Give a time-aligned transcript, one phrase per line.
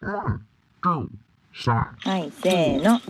[0.00, 0.40] は
[2.18, 3.00] い、せーの。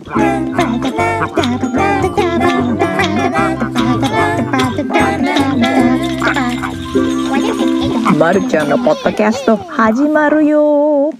[8.17, 11.11] まるちゃんのポッドキャスト始まるよ。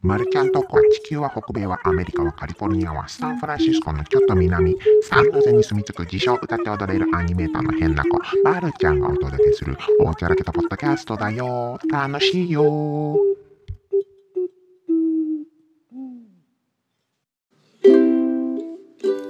[0.00, 8.18] マルちゃんとこは地球は北米はアメリカはカリフォルニアはサンフランシスコのちょっと南サンノゼに住み着く自称歌って踊れるアニメーターの変な子。
[8.42, 11.78] マルちゃんがお届けするおちゃらけたポッドキャストだよ。
[11.90, 13.18] 楽しいよ。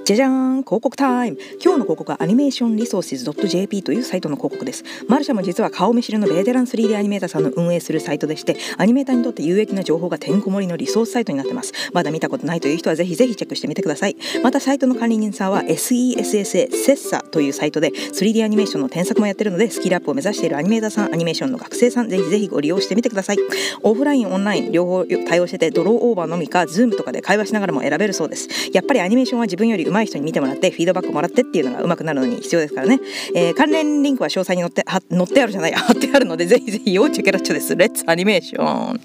[0.03, 1.37] じゃじゃーん広告タイム。
[1.63, 4.83] 今日の広告はアニメーションリソーシズ .jp というサイトの広告です。
[5.07, 11.71] マルシャも実は顔見知りのベテラン 3D アニメーターさんの運営するサイトでしてアニメーターにとって有益な情報がてんこ盛りのリソースサイトになってます。
[11.93, 14.17] まだ見たことないという人はぜひぜひチェックしてみてください。
[14.43, 23.37] またサイトの管理人さんは SESSA セッサというサイトで 3D アニメーションの添削もやってるのでスキルアップを目指しているアニメーターさんアニメーションの学生さんぜひぜひご利用してみてください。
[23.83, 28.49] オフラインオンライン両方対応しててドローオーバーのみか Zoom とかで会話しながらも選べるそうです。
[28.73, 32.99] やっぱりアニメーションは自分より上手い人に見てもらってフィードバックもらってっていうのが上手くなるのに必要ですからね、
[33.35, 37.75] えー、関連リンクは詳細に載っては載ってあるじゃない貼ってあるのでぜひぜひ要チェケラッチョです。
[37.75, 39.01] レッツアニメーション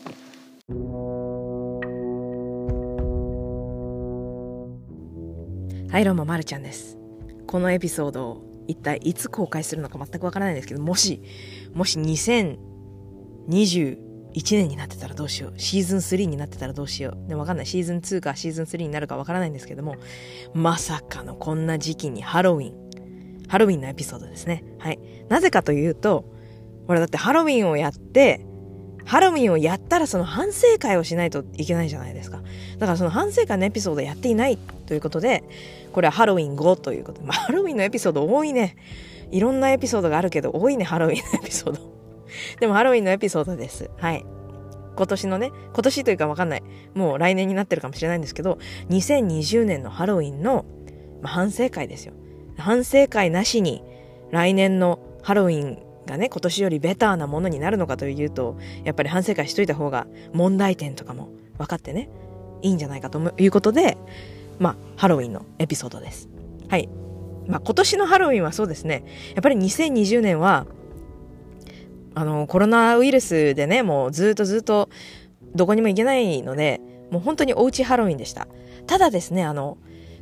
[5.91, 6.99] はいどうもまるちゃんです。
[7.47, 11.23] このエピソードを一体いつ公開するのか全くわからないんですけどもし
[11.75, 13.99] もし2020
[14.37, 15.59] 1年になってたらどうしよう。
[15.59, 17.29] シーズン3になってたらどうしよう。
[17.29, 17.67] でもわかんない。
[17.67, 19.97] シーズン2かシーズン3になるかわからないんですけども、
[20.53, 23.47] まさかのこんな時期にハロウィン。
[23.49, 24.63] ハロウィンのエピソードですね。
[24.79, 24.99] はい。
[25.31, 26.27] なぜかというと、
[26.87, 28.45] ほらだってハロウィンをやって、
[29.07, 32.43] ハロウィンをやったらその反省会をしないといけないじゃないですか。
[32.79, 35.45] だからその反省会のエピソードやっていないということで、
[35.93, 38.77] これはハロウィン後ということで、まあ、ハロウィンのエピソード多いね。
[39.31, 41.96] いろんなエピソードがあるけど多いね、ハロウィンのエピソード。
[42.61, 43.91] でもハロウィンのエピソードです。
[43.99, 44.25] はい。
[44.97, 46.63] 今年のね、今年というかわかんない。
[46.95, 50.65] もう来年になってるかもしれないんですけど、2020年のハロウィンの、
[51.23, 52.15] まあ、反省会ですよ。
[52.57, 53.83] 反省会なしに
[54.31, 62.09] 来年のハロウィンがね、今年よりベターなものになるのかというと、やっぱり反省会しといた方が問題点とかも分かってね、
[62.63, 63.99] いいんじゃないかということで、
[64.59, 66.29] まあ、ハロウィンのエピソードです。
[66.69, 66.89] はい。
[67.47, 69.05] まあ、今年のハロウィンはそうですね。
[69.35, 70.67] やっぱり2020年は、
[72.17, 74.89] あの、コロナウイルスでね、もうずっとずっと
[75.55, 78.49] どこにも行けないので、もう本当におうちハロウィンでした。
[78.87, 79.77] ただですね、あの、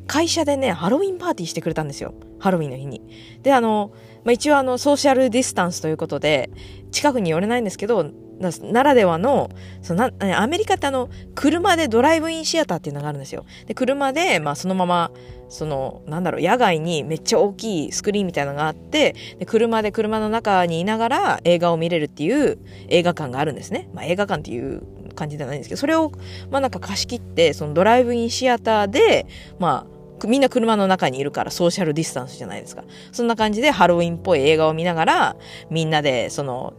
[0.08, 2.12] 会社でね、ハロウィンパーティーしてくれたんですよ。
[2.40, 3.00] ハロウィンの日に。
[3.44, 3.92] で、あの、
[4.24, 6.50] まあ、一応あの、ソーシャルディスタンスということで、
[6.90, 9.50] 近くに寄れないんですけど、ならではの、
[9.82, 13.44] そのな、アメリカってあの、車でドライブインシアターっていうのがあるんですよ。
[13.66, 15.10] で、車で、まあそのまま、
[15.48, 22.58] その、なんだろう、野外にめっちゃ大きいスクリーンみたいなのがあって、で、車で車の中にいながら映画を見れるっていう
[22.88, 23.88] 映画館があるんですね。
[23.94, 24.82] まあ映画館っていう
[25.14, 26.10] 感じではないんですけど、それを、
[26.50, 29.26] まあなんか貸し切って、そのドライブインシアターで、
[29.58, 29.94] まあ、
[30.26, 32.84] みんな車の中にいるからソーシャルディスタンスじゃないですか。
[33.12, 35.36] そんな感じでハロウィンっぽい映画を見ながら、
[35.70, 36.74] みんなでその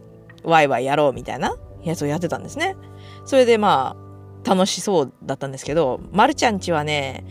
[0.46, 2.76] ワイワイやろうみたいなやつをやってたんですね。
[3.24, 3.96] それでま
[4.44, 7.26] あ、楽しそうだったんですけど、まるちゃんちはね、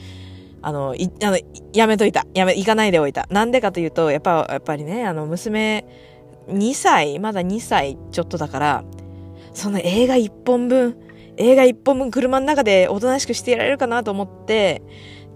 [0.62, 1.40] あの、い、あの、
[1.74, 2.26] やめといた。
[2.34, 3.28] やめ、行かないでおいた。
[3.30, 5.86] なんでかというと、やっぱ、やっぱりね、あの、娘、
[6.50, 8.84] 2歳、まだ2歳ちょっとだから、
[9.54, 10.98] その映画1本分、
[11.38, 14.82] 映画1本分車の中でおとなしくしていられるかなと思って、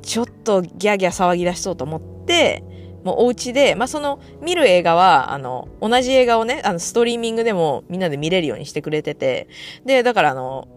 [0.01, 2.63] ちょっとギャーギャー騒ぎ出しそうと思って、
[3.03, 9.47] もうお家で、まあ、その見る映画は、あの、同じ映画をね、あの、ストリーミングでもみんなで見れるようにしてくれてて、
[9.85, 10.67] で、だからあの、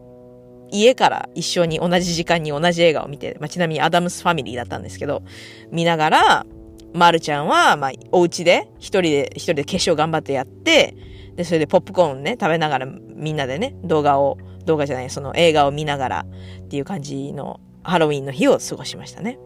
[0.70, 5.22] 家から一緒に同じ時間に同じ映画を見て、まあ、ちなみにアダムスファミリーだったんですけど、
[5.70, 6.46] 見ながら、
[6.94, 10.96] まるちゃんは、まあ、お家で、一人で、一人で化粧頑張ってやって、
[11.36, 16.26] で、それでポップコーンね、食べながらみんなでね、動画を、動画じゃない、その映画を見ながら
[16.64, 19.38] っていう感じのハロウィンの日を過ごしましたね。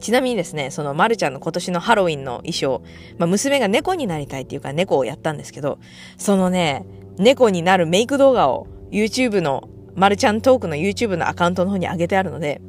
[0.00, 2.82] ちなみにですね、そのまるちゃんの今年のハロウィンの衣装、
[3.18, 5.78] まあ、娘が猫になりたいっていうか猫をやったんですけど、
[6.18, 6.84] そのね、
[7.18, 12.60] 猫になるメイク動画を YouTube の、まるちゃんトークの YouTube のアカウントの方に上げてあるので、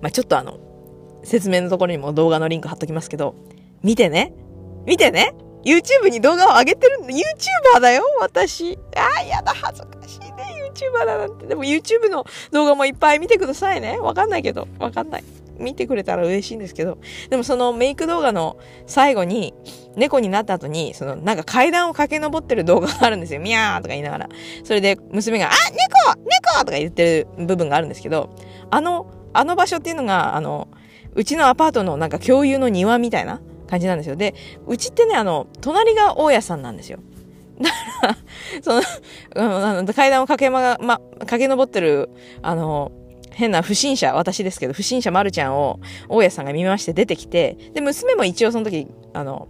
[0.00, 0.58] まあ、ちょっとあの、
[1.22, 3.34] 説明のところにも動画のリンク貼っときますけど、
[3.82, 4.32] 見てね。
[4.86, 5.34] 見てね。
[5.64, 7.08] YouTube に動画を上げてるんだ。
[7.08, 8.78] YouTuber だよ、私。
[8.96, 11.46] ああ、やだ、恥ずかしいね、YouTuber だなんて。
[11.46, 13.98] でも YouTube の動画もいっぱい見てくださいね。
[13.98, 15.24] わかんないけど、わかんない。
[15.60, 16.98] 見てくれたら嬉しいんですけど、
[17.28, 19.54] でもそのメイク動画の最後に、
[19.96, 23.40] 猫になった後に、そのなんか階段を駆け上ってる動画があるんですよ。
[23.40, 24.28] ミャーとか言いながら。
[24.64, 28.30] それで娘が、あ猫猫とか言ってる部分があるんですけど、
[28.70, 30.68] あの、あの場所っていうのが、あの、
[31.14, 34.16] うちのアパートのなんか共有の庭みたいな感じなんですよ。
[34.16, 34.34] で、
[34.66, 36.98] うちってね、あの、隣が大家さんなんですよ。
[37.60, 37.76] だか
[38.06, 38.16] ら
[38.62, 38.82] その、
[39.36, 42.10] あの階段を駆けま、ま、駆け上ってる、
[42.42, 42.92] あの、
[43.32, 49.48] 変な不審者、私ですけど、不審者まるちゃんを、大家さんが見まして出てきて、で、娘も一応その時、あの、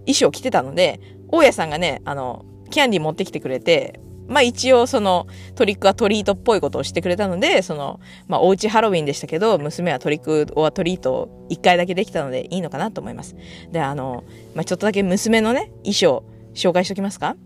[0.00, 13.36] 衣装着てたので、大家さんがね、あの、キャンディー持ってきてくれて、まあ一応そのトリックはトリートっぽいことをしてくれたので、その、まあおうちハロウィンでしたけど、娘はトリックはトリートを一回だけできたのでいいのかなと思います。
[13.72, 14.24] で、あの、
[14.54, 17.36] まあちょっとだけ娘のね、衣装紹介しておきますか？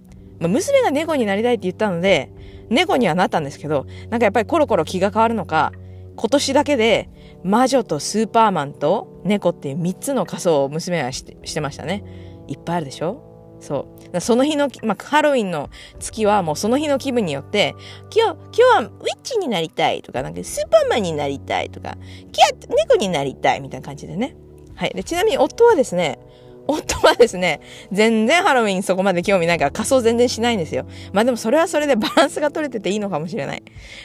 [0.41, 2.33] まあ、娘が猫になりたいって言ったので、
[2.71, 5.73] 猫にはなったんですけど、なんかやっぱりコロコロ気が変わるのか、
[6.17, 7.09] 今年だけで
[7.43, 12.05] 魔女とスーパーマンと猫っていう3つの仮装を娘はしてしてましたね。
[12.49, 13.59] いっぱいあるでしょ？
[13.61, 14.21] そう。
[14.21, 15.71] その日の、まあ、ハロウィンの
[16.01, 17.75] 月はもうその日の気分によって、
[18.15, 21.97] 今日、今日はウィッチになりたいとか、なんかスーパーマンになりたいとか、
[22.33, 24.37] キャッ、猫になりたいみたいな感じでね。
[24.75, 24.91] はい。
[24.91, 26.19] で、ちなみに夫はですね、
[26.67, 27.61] 夫はですね、
[27.91, 30.87] 全然ハロウィンそこまで興味ないから仮装全然しないんですよ。
[31.13, 33.63] まあでもそれはそれでバランスが取れてていいのかもしれない。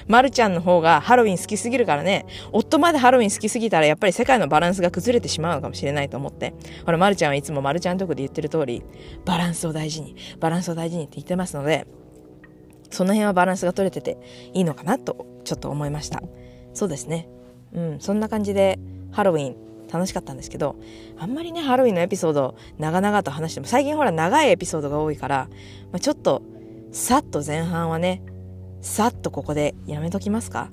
[0.07, 6.54] まるちゃんの方がハロウィン好きすぎるからね、夫までハロウィン好きすぎたらやっぱり世界のバランスが崩れてしまうのかもしれないと思って。
[6.86, 8.83] ほら、まるちゃんはいつもまるちゃんとこで言ってる通り、
[9.25, 11.86] バランスを大事に、バランスを大事にって言ってますので、
[12.89, 14.18] その辺はバランスが取れてて
[14.54, 16.21] いいのかなとちょっと思いました。
[16.74, 17.27] そうですね。
[17.74, 18.80] うん、そんな感じで
[19.12, 20.75] ハロウィン楽しかったんですけど、
[21.17, 25.49] あんまりね、ハロウィンのエピソード長々と話しても、最近ほら長いエピソードが多いから、
[25.91, 26.41] まあ、ちょっと、
[26.91, 28.21] さっと前半はね、
[28.81, 30.71] さっとここでやめときますか？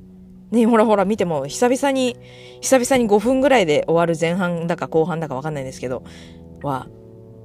[0.51, 2.17] ねほらほら見ても、久々に、
[2.61, 6.05] 久々に5分ぐらいで終わる前半だか後半だかわかんないんですけど、
[6.63, 6.87] は、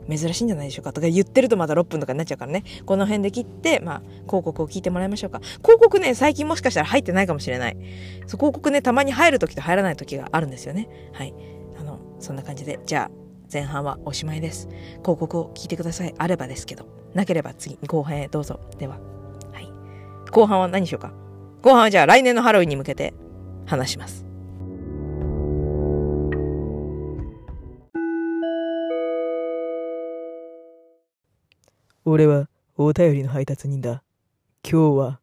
[0.09, 0.91] 珍しいんじゃないでしょうか？
[0.91, 2.63] とか言ってるとまだ6分とかになっちゃうからね。
[2.85, 5.39] この辺で切って、まあ、広告を聞いてもらいましょうか。
[5.61, 7.77] 広告ね、最近もしかしたら入ってないかもしれない。
[8.25, 10.89] そう広告ね、たまに入る時と入らない時があるんですよね。
[11.13, 11.33] はい。
[12.19, 13.11] そんな感じで、じゃあ
[13.51, 14.67] 前半はおしまいです。
[15.01, 16.13] 広告を聞いてください。
[16.17, 16.87] あればですけど。
[17.13, 18.59] なければ次、後半へどうぞ。
[18.77, 18.99] では。
[19.51, 19.71] はい。
[20.31, 21.11] 後半は何しようか。
[21.63, 23.13] 後半はじゃあ来年のハロウィンに向けて
[23.65, 24.25] 話します。
[32.05, 34.03] 俺はお便りの配達人だ。
[34.63, 35.19] 今日は、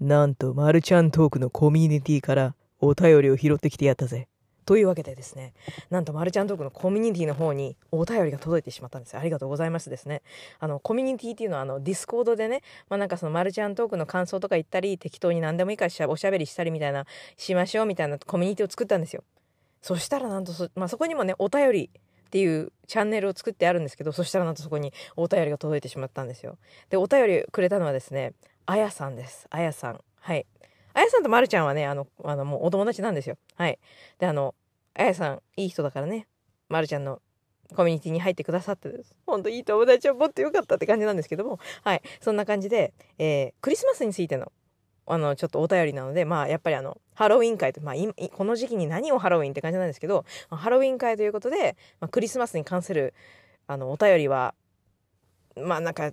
[0.00, 4.28] なんとマルちゃんトークのコミュニティからお便りを拾ってきてやったぜ。
[4.66, 5.54] というわけでですね、
[5.90, 10.22] なんとマルちゃんトークのコミュニティの方にお便りが届いてしまったんですありがとうございますですね。
[10.58, 19.22] あの、コミュニティっていうのは、あの、ディスコードでね、まあなんかそのマルちゃんトークの感想とか言ったり、適当に何でもいいからおしゃべりしたりみたいな、しましょうみたいなコミュニティを作ったんですよ。
[19.82, 21.90] そしたらなんとそ、まあそこにもね、お便り
[22.26, 26.58] っていうチャンネルを作ってあるんですけど、そしたらなんとそこにお便りが届いてしまったんですよ。
[26.90, 28.32] で、お便りくれたのはですね、
[28.66, 29.46] あやさんです。
[29.50, 30.00] あやさん。
[30.20, 30.44] はい。
[30.96, 33.36] あやさんとまるちゃんはね、あの、あの、もうお友達なんですよ。
[33.54, 33.78] はい。
[34.18, 34.54] で、あの、
[34.94, 36.26] あやさん、いい人だからね、
[36.70, 37.20] まるちゃんの
[37.74, 38.88] コミュニティに入ってくださって
[39.26, 42.02] ほんといい友達を持ってよかったって感じなんですけども、はい。
[42.22, 44.50] そんな感じで、えー、クリスマスについての、
[45.04, 47.94] あの、ちょっとお便りなので、まあ、やっぱりあの、ハロウィン会と、まあ、
[48.32, 53.12] この時期に何をハロウィンって感じなんですけど、ハロウィン会ということで、まあ、クリスマスに関する、
[53.66, 54.54] あの、お便りは、
[55.56, 56.12] まあ、なんか、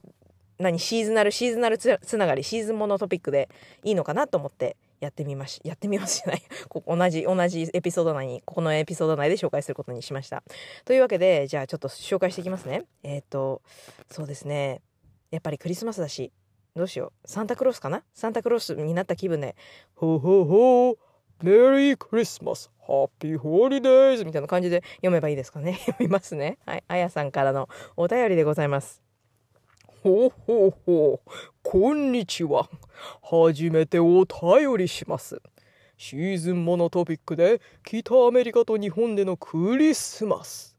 [0.63, 3.49] 何、シーズナル、シーズナルつながり、シーズンものトピックで
[3.83, 6.43] いいのかなと思って、やってみまし、 やってみますじゃない。
[6.69, 10.43] こ同じ、同じエピソード内に、ここのエピソード内で紹介することにしました。
[10.85, 12.85] というわけで、じゃあちょっと紹介していきますね。
[13.03, 13.61] えっ、ー、と、
[14.09, 14.81] そうですね。
[15.29, 16.31] やっぱりクリスマスだし、
[16.75, 17.27] どうしよう。
[17.27, 18.03] サンタクロースかな？
[18.13, 19.55] サンタクロースになった気分で、
[19.95, 20.97] ほほほ
[21.43, 25.73] メリークリスマスハッピーホリデーズみたいな感じで読めばいいですかね。
[25.85, 26.57] 読みますね。
[26.65, 26.83] はい。
[26.87, 29.02] あやさんからのお便りでございます。
[30.03, 31.31] ほうほうほう。
[31.63, 32.67] こんにちは。
[33.21, 35.41] 初めてお便りします。
[35.97, 40.75] シーズンものトピックで北アメリカと日本でのクリスマス。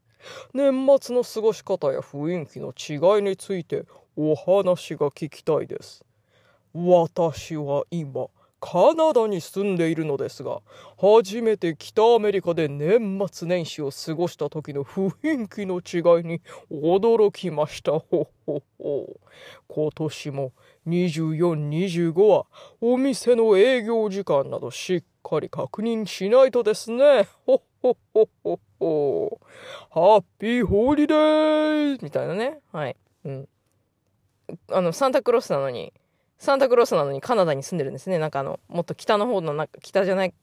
[0.53, 2.71] 年末の過ごし方や雰囲気の
[3.17, 6.05] 違いについてお話が聞きたいです。
[6.75, 8.27] 私は今、
[8.67, 10.59] カナダに住んでいるのですが、
[10.97, 15.11] 初めて北アメリカで年末年始を過ごした時の雰
[15.43, 16.41] 囲気の違いに
[16.71, 17.91] 驚きました。
[17.91, 19.19] ほほほ。
[19.67, 20.51] 今年も
[20.87, 22.47] 24、25は
[22.81, 27.27] お店の営業時間などしっかり確認しないとですね。
[27.45, 29.39] ほほほほほ。
[29.91, 32.61] ハッピーホリデーみたいなね。
[32.71, 32.95] はい。
[33.25, 33.47] うん。
[34.71, 35.93] あの、サンタクロースなのに、
[36.37, 38.19] サンタクロースなのにカナダに住んでるんですね。
[38.19, 40.35] なんかあの、もっと北の方の、なんか北じゃないか、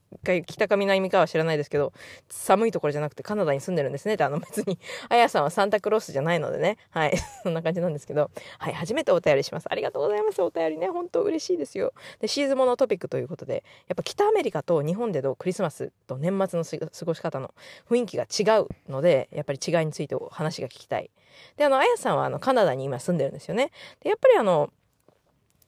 [0.45, 1.93] 北か南かは知らないですけど、
[2.29, 6.77] 寒いところじゃなくてカナダに住んでるんですねって、あの別に、あやさんはサンタクロースじゃないのでね。
[6.89, 7.13] はい。
[7.43, 8.73] そんな感じなんですけど、はい。
[8.73, 9.67] 初めてお便りします。
[9.69, 10.41] ありがとうございます。
[10.41, 10.87] お便りね。
[10.87, 11.93] 本当嬉しいですよ。
[12.19, 17.53] で、シーズンものトピックということで、やっぱ北アメリカと日本でのクリスマスと年末の過ごし方の
[17.89, 21.11] 雰囲気が違うので、やっぱり違いについてお話が聞きたい。
[21.57, 23.71] で、あの、あやさんはあの、カナダに今住んでるんですよね。
[24.01, 24.71] で、やっぱりあの、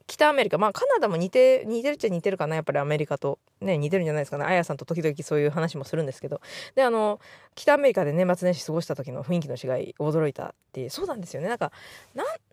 [0.08, 0.58] 北アメリカ。
[0.58, 2.56] まあカナダも似て似てるっちゃ似てるかな。
[2.56, 3.40] やっぱりアメリカと。
[3.62, 4.46] ね似てるんじゃないですかね。
[4.46, 6.42] あやさんと時々そういう話もするんですけど。
[6.76, 7.20] であの
[7.56, 11.48] 北アメリカで年末年始過ごした時の雰囲気の違い驚いたってそうなんですよね。
[11.48, 11.72] なんか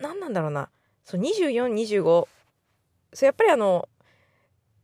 [0.01, 0.71] なんなんだろうな。
[1.07, 2.29] 2425
[3.21, 3.89] やっぱりあの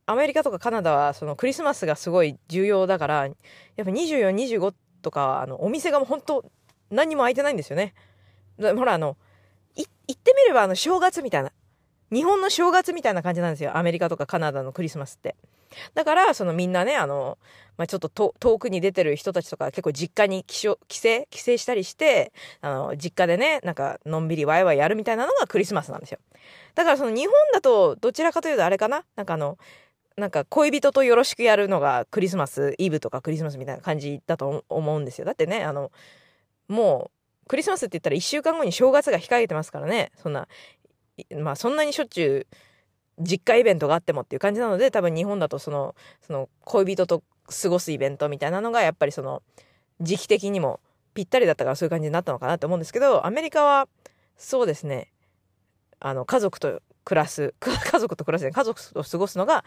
[0.07, 3.35] アメリカとかカナダはそのクリスマスがすごい重要だからやっ
[3.77, 6.45] ぱ2425とかあのお店がもう本当
[6.91, 7.95] 何にも開いてないんですよね。
[8.59, 9.17] ほらあの
[9.77, 11.53] 行ってみればあの正月みたいな。
[12.11, 13.77] 日本の正月みたいな感じなんですよ。
[13.77, 15.37] アメリカとかカナダのクリスマスって。
[15.95, 17.39] だから、そのみんなね、あの、
[17.77, 26.19] まあ、ちょっと遠くに出てる人たちとか結構実家に帰省、帰省、帰省したりして、あの、実家でね、なんかのんびりワイワイやるみたいなのがクリスマスなんですよ。
[26.75, 29.05] だからその日本だとどちらかというとあれかな？
[29.15, 29.59] なんかあの、
[30.17, 35.25] なんか恋人とよろしくやるのがクリスマスイブとかクリスマスみたいな感じだと思うんですよ。
[35.25, 35.93] だってね、あの、
[36.67, 37.11] も
[37.45, 40.11] う、クリスマスって言ったら1週間後に正月が控えてますからね。
[40.17, 40.49] そんな、
[41.37, 42.55] まあそんなにしょっちゅう
[43.21, 47.23] 実家イベントがあってもっていう感じなので多分日本だとそのその恋人と
[47.63, 49.43] 過ごすイベントみたいなのがやっぱりその
[50.01, 50.81] 時期的にも
[51.15, 53.89] ぴったりだったからそういう感じになったのかなと思うんですけどアメリカは
[54.37, 55.13] そうですね。
[56.01, 59.65] あの家族と暮らす 家族と暮らす家族と過ごすのが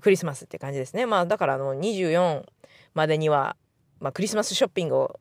[0.00, 1.04] クリスマスって感じですね。
[1.04, 2.44] まあだからあの24
[2.94, 3.56] までには、
[4.00, 5.20] まあ、クリスマスショッピングを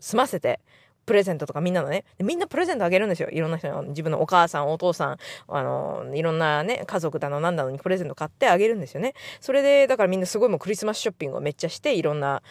[0.00, 0.60] 済ませて
[1.06, 3.28] プレゼントとかみんなのね、みんなプレゼントあげるんですよ。
[3.30, 5.16] いろんな人に、自分のお母さん、お父さん、
[5.48, 9.14] あの、いろんなね、家族だの、なんだのにプレゼント買ってあげるんですよね。
[9.40, 12.42] それで、だからみんなすごいもうクリスマスショッピングをめっちゃして、いろんな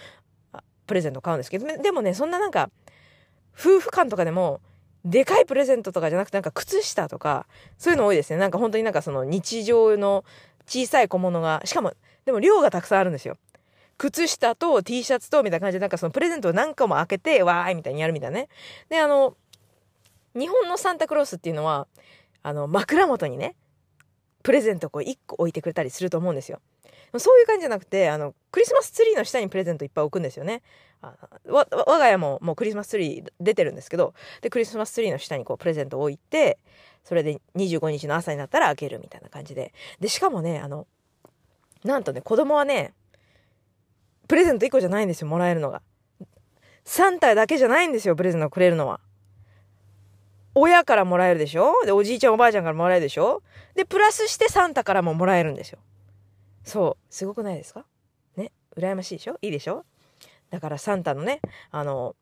[0.86, 2.70] プレゼント買うんですけど、でもね、そんななんか、
[3.58, 4.62] 夫婦間とかでも、
[5.06, 7.46] でかいプレゼントとかじゃなくて、なんか靴下とか、
[7.78, 8.38] そういうの多いですね。
[8.38, 10.24] なんか本当になんかその日常の
[10.66, 11.94] 小さい小物が、しかも、
[12.26, 13.38] でも量がたくさんあるんですよ。
[13.98, 18.50] 靴下と T シャツとみたいな感じでなんかそのプレゼントを何個も開けてわーいみたいにやるみたいなね。
[18.90, 19.36] で、あの、
[20.36, 21.88] 日本のサンタクロースっていうのは、
[22.42, 23.56] あの、枕元にね、
[24.42, 26.60] プレゼントをこう1個置いてくれたりすると思うんですよ。
[27.20, 30.64] そういう感じじゃなくて、あの、クリスマスツリーの下にプレゼントいっぱい置くんですよね。
[31.02, 36.58] あわ我が家ももうクリスマスツリー出てるんですけど、で、クリスマスツリーの下にこうプレゼントを置いて、
[37.04, 39.74] それで25日の朝になったら開けるみたいな感じで。
[40.00, 40.88] で、しかもね、あの、
[41.84, 42.94] なんとね、子供はね、
[44.28, 45.82] プレゼント1個じゃないんですよ、もらえるのが。
[46.86, 49.00] 3体だけじゃないんですよ、プレゼントくれるのは。
[50.56, 51.74] 親からもらえるでしょ？
[51.86, 53.42] で、おじいちゃんおばあちゃんからもらえるでしょ？
[53.74, 55.80] で、プラスしてサンタからももらえるんですよ。
[56.64, 57.14] そう。
[57.14, 57.86] すごくないですか？
[58.38, 58.52] ね？
[58.78, 59.38] 羨ましいでしょ？
[59.42, 59.84] いいでしょ？
[60.52, 62.16] だからサンタのね、あの、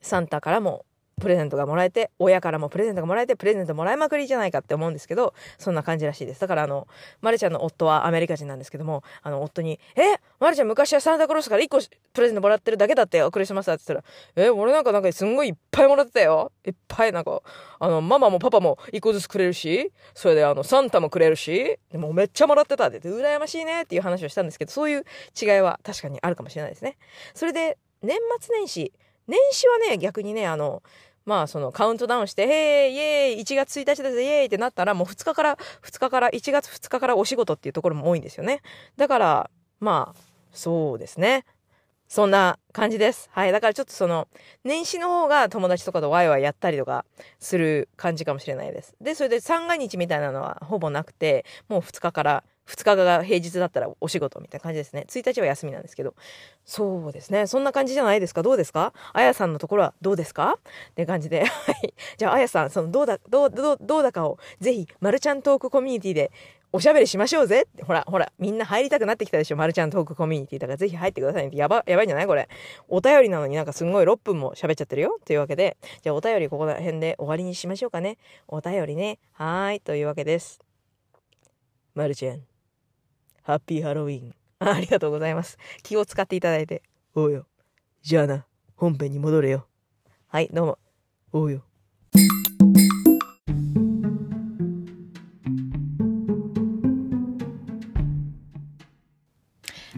[0.00, 0.86] サンタからも
[1.20, 6.40] プレゼントがもらえて、親からもプレゼントがもらえて、プレゼントもらいまくりじゃないかって思うんですけど、そんな感じらしいです。
[6.40, 6.88] だからあの、
[7.20, 10.16] まるちゃんの夫はアメリカ人なんですけども、あの、夫に、え？
[10.40, 11.78] まるちゃん昔はサンタクロースから1個
[12.12, 14.50] プレゼントもらってるだけだってよ、クリスマスだって言ったら、え？
[14.50, 16.52] 俺なんかなんかすんごいいっぱいもらってたよ。
[16.64, 17.42] いっぱいなんか、
[17.78, 25.04] あの、ママもパパも1個ずつくれるし、それであの、サンタもくれるし、でもめっちゃもらってたって言って、羨ましいねっていう話をしたんですけど、そういう
[25.40, 26.96] 違いは確かにあるかもしれないですね。
[27.34, 28.92] それで、年末年始、
[29.28, 30.82] 年始はね、逆にね、あの、
[31.24, 38.62] まあそのカウントダウンして、へーイエーイ !1 月1日だぜイエーイってなったらもう2日から、2日から、1月2日からお仕事っていうところも多いんですよね。
[38.96, 40.20] だから、まあ、
[40.52, 41.44] そうですね。
[42.08, 43.30] そんな感じです。
[43.32, 43.52] はい。
[43.52, 44.26] だからちょっとその、
[44.64, 47.04] 年始の方が友達とかとワイワイやったりとか
[47.38, 48.96] する感じかもしれないです。
[49.00, 55.04] で、それで三が日みたいなのはほぼなくて、もう2日から2日が平日だったらお仕事みたいな感じですね。
[55.08, 56.14] 1日は休みなんですけど。
[56.64, 57.46] そうですね。
[57.46, 58.92] そんな感じじゃないですかどうですか？
[59.12, 60.58] あやさんのところはどうですか？
[60.90, 61.40] って感じで。
[61.44, 61.94] はい。
[62.16, 66.30] じゃあ、あやさん、その、どうだ、どう、どう、どうだかを、ぜひ、マルちゃんトークコミュニティで
[66.72, 67.82] おしゃべりしましょうぜって。
[67.82, 69.56] ほら、ほら、みんな入りたくなってきたでしょ。
[69.56, 71.50] マルちゃんトークコミュニティだからぜひ入ってください。
[71.52, 72.48] やば、やばいんじゃないこれ。
[72.88, 75.18] お便りなのになんかすんごい6分も喋っちゃってるよ。
[75.24, 78.18] というわけで、じゃあお便りここら辺で終わりにしましょうかね。
[78.46, 79.18] お便りね。
[79.32, 79.80] はーい。
[79.80, 80.60] というわけです。
[81.94, 82.49] マルちゃん。
[83.42, 84.34] ハッピーハロウィン。
[84.58, 85.56] ありがとうございます。
[85.82, 86.82] 気を使っていただいて。
[87.14, 87.46] おうよ。
[88.02, 88.44] じゃあな、
[88.76, 89.66] 本編に戻れよ。
[90.26, 90.78] はい、どうも。
[91.32, 91.62] おうよ。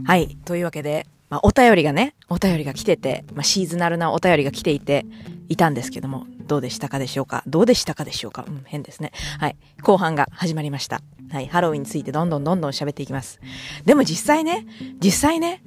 [0.04, 0.37] はい。
[0.44, 5.04] というわけで、まあ、お便りがね、お便りが来てて、まあ、シーズナルなお便りが来ていて、
[5.49, 7.42] いたんですけども、どうでしたかでしょうか？
[7.46, 8.44] どうでしたかでしょうか？
[8.46, 9.12] うん、変ですね。
[9.38, 9.56] はい。
[9.82, 11.02] 後半が始まりました。
[11.32, 11.46] はい。
[11.46, 13.40] ハロウィンについてどんどんどんどん喋っていきます。
[13.86, 14.66] でも実際ね、
[15.02, 15.62] 実際ね、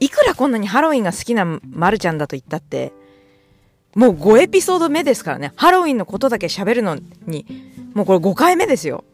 [0.00, 2.94] いくらこんなにハロウィンが好きなまるちゃんだと言ったって、
[3.94, 5.52] もう5エピソード目ですからね。
[5.56, 7.44] ハロウィンのことだけ喋るのに、
[7.92, 9.04] もうこれ5回目ですよ。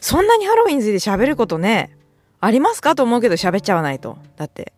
[0.00, 1.96] そんなにハロウィンについて喋ることね、
[2.40, 4.18] ありますかと思うけど喋っちゃわないと。
[4.36, 4.72] だって、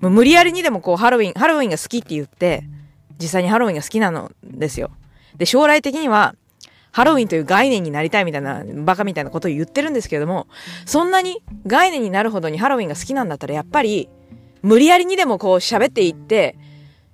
[0.00, 2.64] もう無理やりにでもこうハロウィン、ハロウィンが好きって言って、
[3.18, 4.90] 実際にハロウィンが好きなのですよ。
[5.38, 6.34] で、将来的には、
[6.96, 10.46] ハロウィンという概念になりたいみたいな、バカみたいなことを言ってるんですけれども、
[10.86, 14.08] そんなに概念になるほどにハロウィンが好きなんだったら、やっぱり、
[14.62, 16.56] 無理やりにでもこう喋っていって、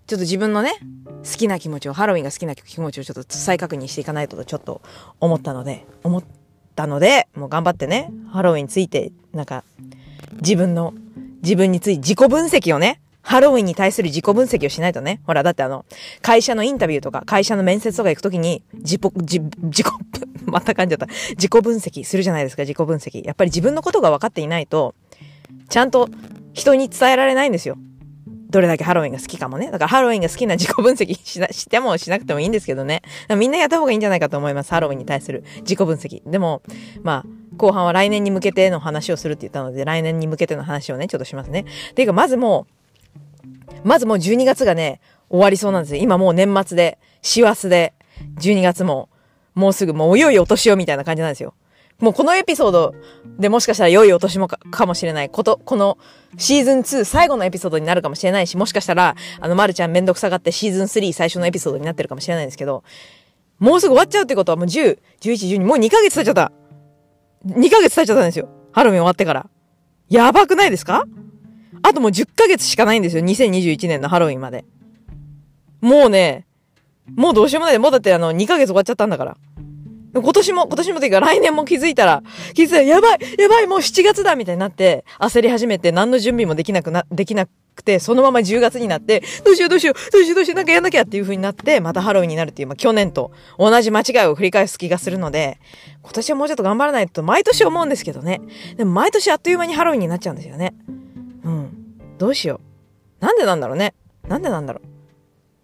[0.06, 0.70] ちょっと自分のね、
[1.24, 4.82] 好きな気持ちを、ハロウィンが好きな気持ちをちょっと再確認していかないととちょっと
[5.18, 6.24] 思ったので、思っ
[6.76, 9.64] たので、もう頑張ってね、ハロウィンについて、なんか、
[10.34, 10.94] 自分の、
[11.42, 15.20] 自分について自己分析をね、ハロウィンに対する自己分析をしないとね。
[15.26, 15.84] ほら、だってあの、
[16.20, 19.86] 会社のインタビューとか、会社の面接とか行くときに、自己、自、自己、
[20.46, 21.06] また噛んじゃった。
[21.30, 23.24] 自己分析するじゃないですか、自己分析。
[23.24, 24.94] やっぱり自分のことが分かっていないと、
[25.68, 26.08] ちゃんと
[26.52, 27.76] 人に伝えられないんですよ。
[28.50, 29.70] どれだけハロウィンが好きかもね。
[29.70, 33.00] だからハロウィンが好きな自己分析しな、してもしなくてもいいんですけどね。
[33.36, 34.70] みんなやった方がいいんじゃないかと思います。
[34.70, 36.22] ハロウィンに対する自己分析。
[36.30, 36.60] でも、
[37.02, 41.64] まあ、後半は来年に向けての話をするって言ったので、来年に向けての話をね、ちょっとしますね。
[41.94, 42.81] ていうか、まずもう、
[43.84, 46.02] まずもう12月がね、終わりそうなんですよ。
[46.02, 47.94] 今もう年末で、師走で、
[48.38, 49.08] 12月も、
[49.54, 51.54] もうすぐもういよいよお年をみたいな感じなんですよ。
[52.00, 52.94] もうこのエピソード
[53.38, 55.98] でもしかしたら良いお年もかかもしれないこと、この
[56.36, 62.82] シーズン2最後のエピソードになるかもしれないし、もしかしたら、あの、まるちゃんめんどくさがってシーズン3最初のエピソードになってるかもしれないんですけど、
[63.58, 66.52] もうすぐ終わっちゃうってことはもう10、11、12、もう2ヶ月経っちゃった。
[67.46, 68.48] 2ヶ月経っちゃったんですよ。
[68.72, 69.48] ハロウィン終わってから。
[70.08, 71.04] やばくないですか？
[71.82, 73.24] あともう10ヶ月しかないんですよ。
[73.24, 74.64] 2021年のハロウィンまで。
[75.80, 76.46] もうね、
[77.16, 77.78] もうどうしようもない。
[77.78, 79.36] もうだってあの、2ヶ月終わっちゃったんだから。
[80.14, 82.22] 今年も、今年もというか来年も気づいたら、
[82.54, 95.58] 気づいたらやばいやばいもう7月だみたいになって、焦り始めて何の準備もできなくな、できなくて、そのまま10月になって、どうしようどうしよう、どうしようどうしよう、なんかやんなきゃっていう風になって、またハロウィンになるっていう、まあ去年と同じ間違いを繰り返す気がするので、
[96.02, 98.42] 今年はもうちょっと頑張らないと毎年思うんですけどね。
[98.76, 100.74] でも毎年あっという間にハロウィンになっちゃうんですよね。
[101.44, 102.16] うん。
[102.18, 102.60] どうしよ
[103.20, 103.24] う。
[103.24, 103.94] なんでなんだろうね。
[104.28, 104.88] なんでなんだろう。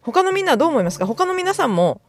[0.00, 1.06] 他のみんなはどう思いますか？
[1.06, 2.00] 他の皆さんも、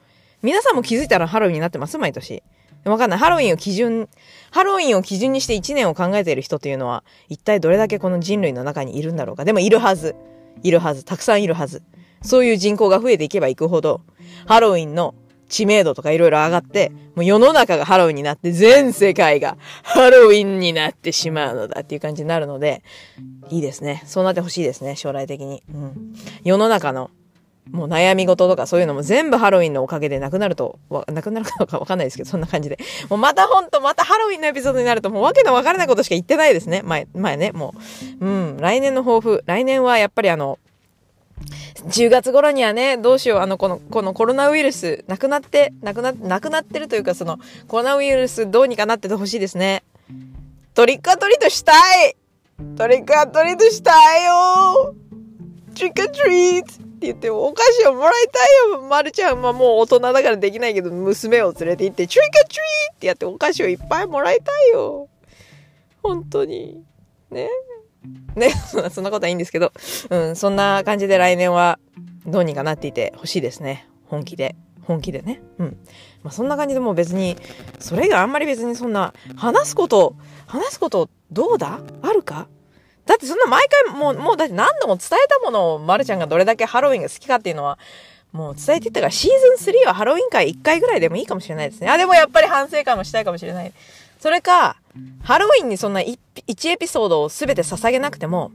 [0.41, 1.97] 皆さんも気づいたらハロウィンになってます？
[1.97, 2.43] 毎年。
[2.85, 3.19] わかんない。
[3.19, 4.07] ハロウィンを基準、
[4.51, 9.43] ハロウィンを基準にして1年を考えている人というのは、一体どれだけこの人類の中にいるんだろうか。
[9.43, 10.15] でもいるはず。
[10.63, 11.03] いるはず。
[11.03, 11.83] たくさんいるはず。
[12.21, 14.01] そういう人口が増えていけばいくほど、
[14.45, 15.13] ハロウィンの
[15.49, 22.83] 知名度とかいろいろ上がって、もう世の中がハロウィンになって、全世界がハロウィンになってしまうのだっていう感じになるので、
[23.49, 24.03] いいですね。
[24.05, 25.63] そうなってほしいですね、将来的に。
[25.73, 26.13] うん。
[26.43, 27.09] 世の中の
[27.71, 32.79] もう悩み事とかそういうのも全部ハロウィンのおかげでなくなると、なくなるかどうかわかんないですけど、そんな感じで。
[33.09, 36.81] もうまたほんと、またハロウィンのエピソードになるともうわけのわからないことしか言ってないですね。
[36.83, 37.75] 前、前ね、も
[38.21, 38.25] う。
[38.25, 39.43] うん、来年の抱負。
[39.45, 40.57] 来年はやっぱりあの、
[41.87, 49.83] 10月頃にはね、どうしよう、あの、この、このコロナウイルス、なくなって、なくな、なくなってるというか、その、コロナウイルスどうにかなっててほしいですね。
[50.73, 51.73] トリックアトリートした
[52.05, 52.15] い
[52.77, 54.95] トリックアトリートしたいよ
[55.75, 58.81] トリックアトリートって言って、お菓子をもらいたいよ。
[58.81, 65.07] まるちゃんはもう大人だからできないけど、娘を連れて行って、チュイカチュイってやってお菓子をいっぱいもらいたいよ。
[66.03, 66.83] 本当に。
[67.31, 67.49] ね。
[68.35, 68.51] ね、
[68.91, 69.71] そんなことはいいんですけど、
[70.09, 71.79] うん、そんな感じで来年は
[72.25, 73.87] どうにかなっていてほしいですね。
[74.07, 74.55] 本気で。
[74.83, 75.41] 本気でね。
[75.59, 75.77] うん。
[76.23, 77.37] まあ、そんな感じでもう別に、
[77.79, 80.15] それがあんまり別にそんな、話すこと、
[80.47, 81.79] 話すことどうだ？
[82.01, 82.47] あるか？
[83.05, 87.77] だってそんな毎回もう、もうだって何度も伝えたものを、まるちゃんがどれだけハロウィンが好きかっていうのは、
[88.31, 91.89] もう伝えていったから、シーズン3はハロウィン会1回ぐらいでもいいかもしれないですね。
[91.89, 93.73] あ、でもやっぱり反省会もしたいかもしれない。
[94.19, 94.77] それか、
[95.21, 98.51] ハロウィンにそんな 1, 1エピソードを全て捧げなくても、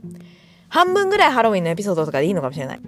[0.69, 2.81] 半分ぐらいハロウィンのエピソードとかでいいのかもしれない。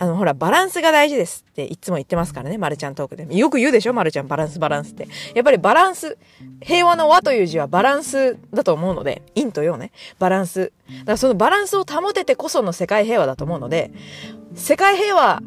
[0.00, 3.36] あの、ほら、バランスが大事ですっていつも言ってますからね、まるちゃんトークで。
[3.36, 5.08] よく言うでしょ、まるちゃん、バランス、バランスって。
[5.34, 6.16] やっぱりバランス、
[6.62, 10.72] 平和の和という字はバランスだと思うので、陰と陽ね、バランス。
[11.00, 13.90] だからそのバランスを保ててこその世界平和だと思うので、
[14.54, 15.42] 世界平和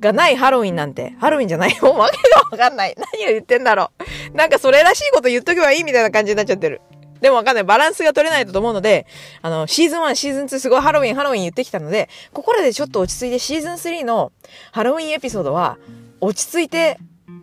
[0.00, 1.92] がないハロウィンなんて、ハロウィンじゃないよ。
[1.92, 2.96] わけがわかんない。
[2.96, 4.04] 何を言ってんだろう。
[4.34, 6.82] なんかそれらしいこと言っとけばいいみたいな感じになっちゃってる。
[7.20, 7.64] でもわかんない。
[7.64, 9.06] バランスが取れないと思うので、
[9.40, 14.32] あの、シーズン1、シーズン2すごいハロウィン、ハロウィン言ってきたので、ここらでちょっと落ち着いてシーズン3の
[14.72, 15.78] ハロウィンエピソードは、
[16.20, 16.98] 落ち着いて、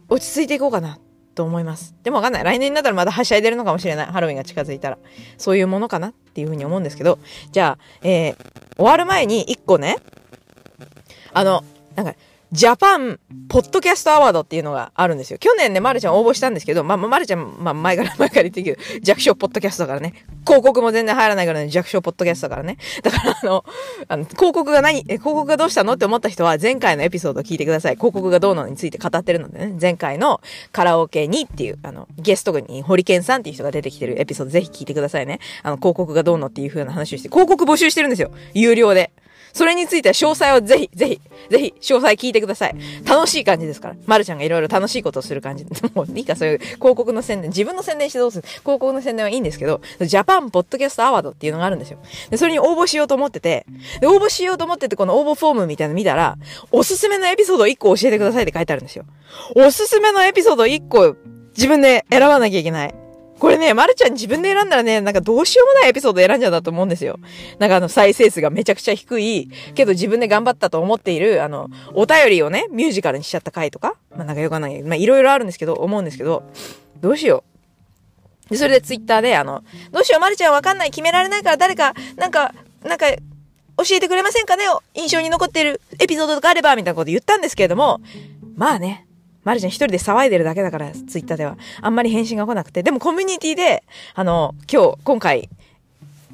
[0.10, 1.00] 落ち着いていこうかな。
[1.34, 1.96] と思います。
[2.04, 2.44] でもわかんない。
[2.44, 4.06] 来年になったらまたはしゃいでるのかもしれない。
[4.08, 4.98] ハロウィンが近づいたら。
[5.38, 7.20] そういうものかなっていうふうに思うんですけど。
[7.52, 8.36] じゃあ、えー、
[8.76, 9.96] 終わる前に一個ね、
[11.34, 11.64] あの、
[11.96, 12.16] なんか、
[12.52, 15.40] ジャパンポッドキャストアワードっていうのがあるんですよ。
[15.40, 20.26] 去年ね、まるちゃん応募したんですけど、まあ、まるちゃん、まあ、前から前から言ってるけど、弱小ポッドキャストだからね。
[20.46, 22.78] 広告も全然入らないからね、弱小ポッドキャストだからね。
[23.04, 23.64] だからあの、
[24.10, 27.96] あの、広告が何、え、広告がどうしたのって思った人は前回のエピソードを聞いてください。
[27.96, 30.42] 広告がどうなのについて語ってるのでね、前回の
[30.74, 35.40] カラオケにっていう、あの、ゲストにホリケンさんっていう人が出てきてるエピソードぜひ聞いてくださいね。
[35.64, 38.32] あの、広告がどうのっていう風な話をして、広告募集してるんですよ。
[38.54, 39.14] 有料で。
[39.54, 42.76] それについては詳細をぜひ、ぜひ、ぜひ、詳細聞いてください。
[43.06, 43.96] 楽しい感じですから。
[44.06, 45.66] まるちゃんがいろいろ楽しいことをする感じ。
[45.94, 48.44] もういいか、そういう広告の宣伝、自分の宣伝してどうする？
[48.48, 52.00] 広告の宣伝はいいんですけど、ジャパンポッドキャストアワードっていうのがあるんですよ。
[52.30, 53.66] で、それに応募しようと思ってて、
[54.00, 56.38] で、応募しようと思ってて、この応募フォームみたいなの見たら、
[56.72, 59.06] おすすめのエピソード1個教えてくださいって書いてあるんですよ。
[59.56, 61.16] おすすめのエピソード1個、
[61.56, 63.01] 自分で選ばなきゃいけない。
[63.42, 67.18] これね、まるちゃん自分で選んだらね、なんかどうしようもないエピソード選んじゃうんだと思うんですよ。
[67.58, 74.84] なんかあの再生数がめちゃくちゃ低い、けど自分で頑張ったと思っている、あの、お便りをね、ミュージカルにしちゃった回とか、まあなんかよくわかない。
[74.84, 76.44] まあいろいろあるんですけど、思うんですけど、
[77.00, 77.44] どうしよ
[78.48, 78.52] う。
[78.52, 83.16] で、それでツイッターで、あの、どうしよう、まるちゃんわかんない、決められないから誰か、なんか、なんか、教
[83.96, 88.02] えてくれませんかね印象に残っているエピソードとかあれば、みたいなこと言ったんですけれども、
[88.56, 89.08] まあね、
[89.44, 91.58] まるちゃん一人で騒いでるだけだから、ツイッターでは。
[91.82, 92.84] あんまり返信が来なくて。
[92.84, 95.50] でもコミュニティで、あの、今日、今回、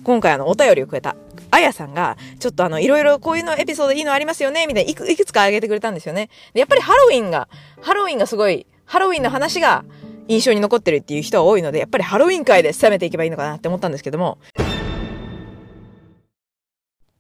[0.04, 1.16] 今回あの、お便りをくれた、
[1.52, 6.30] あやさんが、ちょっとあの、いろいろこういうのエピソードいいのありますよねみたいな、いく、いくつかあげてくれたんですよね。
[6.54, 7.48] で、やっぱりハロウィンが、
[7.82, 9.86] ハロウィンがすごい、ハロウィンの話が
[10.28, 14.38] 印象に残ってるっていう人は多いので、やっぱりハロウィン界で攻めていけばいいのかなって思ったんですけども。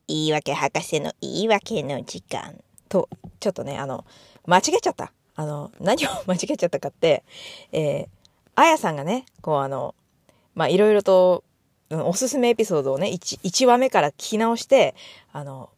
[0.07, 2.55] 言い訳博士の言い訳の時間。
[2.89, 4.05] と、ちょっとね、あの、
[4.45, 5.11] 間違えちゃった。
[5.37, 7.23] あの、何を間違えちゃったかって、
[7.71, 8.07] えー、
[8.55, 9.93] あやさんがね、こうあの、
[10.55, 11.43] まあ、いろいろと、
[11.89, 14.95] おすすめエピソードをね、1、1話目から聞き直して、
[15.31, 15.69] あの、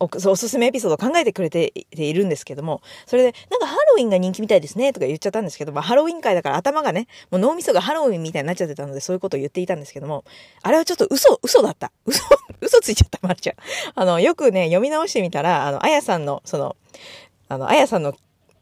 [0.00, 10.24] おおすすめエピソードを考えてくれているんですけども、それで、なんかハロウィンが人気みたいですね、とか言っちゃったんですけど、まあ、ハロウィン界だから頭がね、もう脳みそがハロウィンみたいになっちゃってたので、そういうことを言っていたんですけども、
[10.62, 11.92] あれはちょっと嘘、嘘だった。
[12.06, 12.24] 嘘、
[12.60, 13.56] 嘘ついちゃった、まるちゃん。
[13.94, 16.76] あの、よくね、読み直してみたら、あの、あやさんの、その、
[17.48, 18.14] あの、あやさんの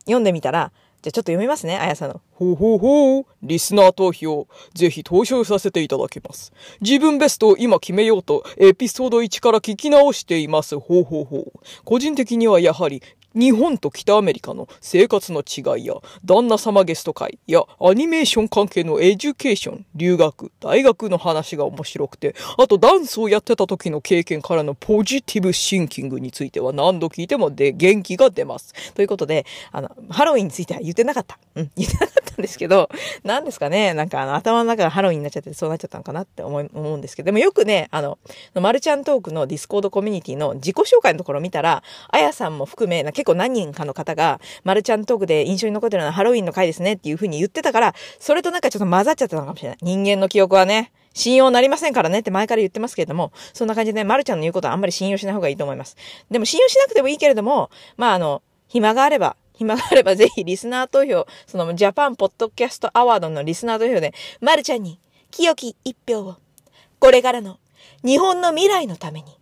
[0.04, 2.20] 読んでみたら、じゃあちょっと読みますね、あやさんの。
[2.32, 3.26] ほうほうほう。
[3.42, 6.52] リスナー投票、ぜひ投票させていただきます。
[6.82, 10.78] 自分ベストを今決めようと、エピソード1から聞き直しています。
[10.78, 11.60] ほうほうほう。
[11.84, 13.02] 個人的にはやはり、
[13.34, 28.74] 日本と北アメリカの生活の違いや、旦那様ゲスト会や、アニメーション関係のエデュケーション、留学、大学の話が面白くて、あとダンスをやってた時の経験からのポジティブシンキングについては何度聞いてもで元気が出ます。
[28.94, 31.38] ということで、あの、ハロウィンについては言ってなかった。
[31.54, 32.88] うん、言ってなかったんですけど、
[33.24, 38.18] 何ですかね、なんかあの、頭の中がハロウィンになっちゃってそうなっちゃったのかなって思い、思うんですけど、でもよくね、あの、
[38.54, 49.78] マルちゃんトークのディスコードコミュニティの自己紹介のところを見たら、あやさんも含め、結構何人かの方が、マルちゃんトークで印象に残ってるのはハロウィンの回ですねっていう風に言ってたから、それとなんかちょっと混ざっちゃったのかもしれない。
[49.82, 55.98] 人間の記憶はね、信用なりませんからねって前から言ってますけれども、そんな感じで、ね、マルちゃんの言うことはあんまり信用しない方がいいと思います。
[56.30, 64.98] でも信用しなくてもいいけれども、まああの、暇があれば、暇があればぜひリスナー投票、そのジャパンポッドキャストアワードのリスナー投票で、マルちゃんに
[65.30, 66.36] 清き一票を、
[66.98, 67.58] これからの
[68.02, 69.36] 日本の未来のために、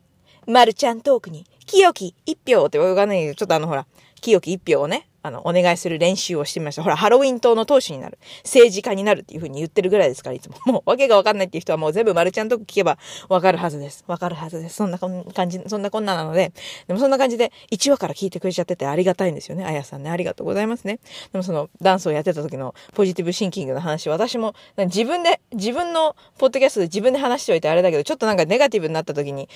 [0.47, 3.87] マルちゃんトークに清き一票ってわかんないけど、ちょっとあのほら、
[4.21, 6.83] 清き一票をね、あの、お願いする練習をしてみました。
[6.83, 8.19] ほら、ハロウィン党の党首になる。
[8.45, 10.57] 政治家になるっていう風に言ってるぐらいですから、いつも。
[10.65, 14.05] もう、わけがわかんないっていう人はもう全部マルちゃんと聞けばわかるはずです。
[14.07, 14.77] わかるはずです。
[14.77, 16.53] そんな感じ、そんなこんななので、
[16.87, 19.65] でもそんな感じで1話から聞いてくれちゃっててありがたいんですよね。
[19.65, 21.01] あやさんね、ありがとうございますね。
[21.33, 29.49] でもその、ダンスをやってた時のポジティブシンキングの話、私も、自分で、自分のポッドキャストで自分で話しておいてあれだけど、ちょっとなんかネガティブになった時に、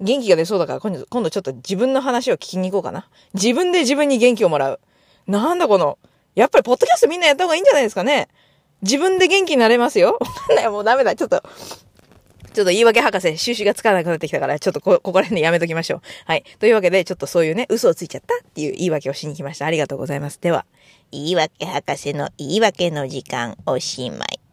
[0.00, 3.08] 元気が出そうだから今度、今度ちょっと自分の話を聞きに行こうかな。
[3.34, 4.80] 自分で自分に元気をもらう。
[5.26, 5.98] なんだこの、
[6.34, 8.28] やっぱりポッドキャストみんなやった方がいいんじゃないですかね。
[8.82, 10.18] 自分で元気になれますよ。
[10.20, 10.68] わかんない。
[10.70, 11.14] もうダメだ。
[11.14, 11.42] ちょっと、
[12.52, 16.02] ちょっと言い訳博士、収集がつかなくなってきたから、ちょっとこ、ここら辺でやめときましょう。
[16.24, 16.44] はい。
[16.58, 19.66] というわけで、ちょっとそういうね、嘘をついちゃったっていう言い訳をしに来ました。
[19.66, 20.40] ありがとうございます。
[20.40, 20.64] では、
[21.12, 24.49] 言い訳博士の言い訳の時間、おしまい。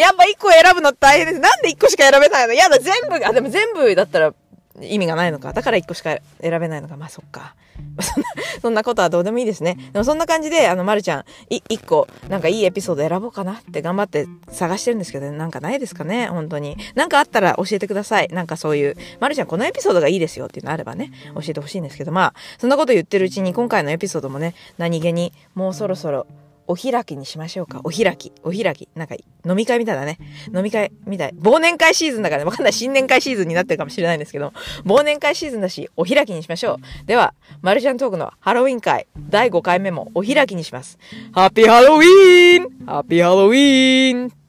[0.00, 1.40] やっぱ一個選ぶの大変です。
[1.40, 2.54] なんで一個しか選べないの？
[2.54, 4.34] やだ、全部が、でも全部だったら
[4.80, 5.52] 意味がないのか。
[5.52, 6.96] だから1個しか選べないのか。
[6.96, 7.54] まあそっか。
[8.00, 8.28] そんな、
[8.62, 9.76] そんなことはどうでもいいですね。
[9.92, 16.28] でもそんな感じで、あの、まるちゃん、い、1個、なんかいいエピソード選ぼうかなって頑張って探してるんですけど、なんかないですかね？
[16.28, 16.76] 本当に。
[16.94, 18.28] なんかあったら教えてください。
[18.28, 26.26] なんかそういう、まるちゃんこのエピソードがいいですよっていうのあればね、教えてほしいんですけど、まあ、そんなこと言ってるうちに今回のエピソードもね、何気にもうそろそろ
[26.66, 27.80] お開きにしましょうか。
[27.84, 28.32] お開き。
[28.42, 28.88] お開き。
[28.94, 30.18] なんか、飲み会みたいだね。
[30.54, 31.34] 飲み会みたい。
[31.40, 32.72] 忘年会シーズンだからね、 わかんない。
[32.72, 34.52] 新年会シーズンになってるかもしれないんですけど、
[34.84, 37.06] 忘年会シーズンだし、お開きにしましょう。
[37.06, 40.98] では、マルちゃんトークのハロウィン会、第5回目もお開きにします。
[41.32, 44.39] ハッピーハロウィーンハッピーハロウィーン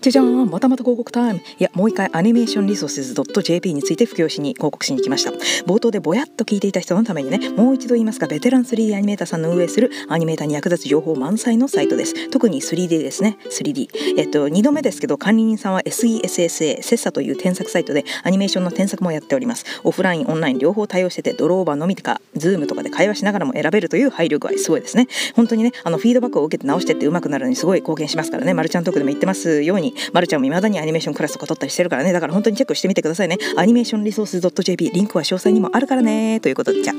[0.00, 1.40] じゃじゃんまたまた広告タイム。
[1.40, 5.30] いやもう一回アニメーションリソースズ .jp について布教しに広告しに来ました。
[5.66, 12.30] 冒頭でぼやっと聞いていた人のためにねもう一度言いますがベテラン 3D アニメーターさんの運営するアニメーターに役立つ情報満載のサイトです。
[12.30, 13.36] 特に 3D ですね。
[13.50, 19.66] 3D えっと2度目ですけど管理人さんは SESSA セッサという添削サイトでアニメーションの添削もやっております。
[19.84, 25.08] オフラインオンライン両方対応しててドローオーバーのみとかズームとかで会話しながらも選べるという配慮具合すごいですね。
[25.36, 28.54] 本当にねあのフィードバックを受けて直してって上手くなるのにすごい貢献しますからね。
[28.54, 32.12] マルちゃんトークでも言ってますようにマルちゃんも未だにアニメーションクラスとか取ったりしてるからね。
[32.12, 33.38] だから本当にチェックしてみてくださいね。
[33.56, 36.40] アニメーションリソース .jp リンクは詳細にもあるからね。
[36.40, 36.92] ということでじゃ。
[36.92, 36.96] あ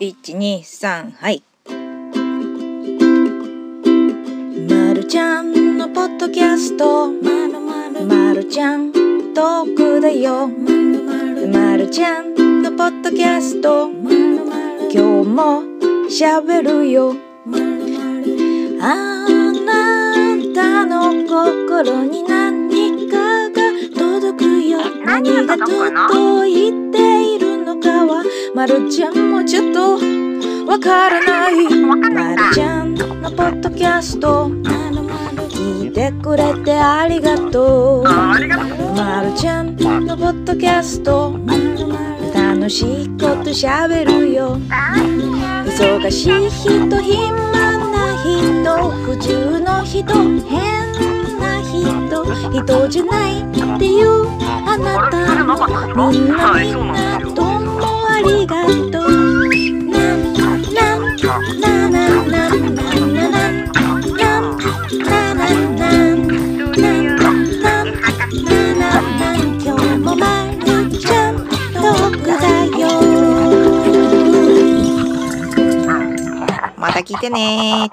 [0.00, 1.42] 123はい。
[4.68, 7.12] まるちゃんのポッドキャスト。
[7.12, 8.92] まるまるまるちゃん
[9.34, 10.48] トークだよ。
[10.48, 13.88] まるまるまるちゃんのポッドキャスト。
[13.88, 14.90] まるまる。
[14.92, 15.62] 今日も
[16.10, 17.14] しゃべるよ。
[17.46, 18.78] まるまる。
[18.80, 19.13] あな
[20.54, 23.54] たの心に何かが
[23.92, 28.22] 届くよ何が届いているのかは
[28.54, 29.98] まるちゃんもちょっと
[30.70, 31.68] わからない。
[31.84, 38.02] まるちゃんのポッドキャスト聞いてくれてありがとう。
[38.04, 41.36] まるちゃんのポッドキャスト
[42.32, 44.56] 楽しいことしゃべるよ。
[45.66, 47.63] 忙しい人暇
[48.24, 48.64] 人
[49.04, 50.02] 普通の人
[50.48, 50.92] 変
[51.38, 53.44] な人人じゃないっ
[53.78, 54.26] ていう
[54.66, 55.44] あなた
[55.94, 59.10] もみんなみんなどうもありがとう
[59.90, 60.62] なんなん
[61.60, 66.32] ななななななななんなななんなんなん
[67.62, 67.84] な
[68.74, 68.88] な
[69.20, 70.24] なん今日もま
[70.64, 70.64] る
[70.98, 72.82] ちゃんトークだよ
[76.78, 77.90] また聞いてね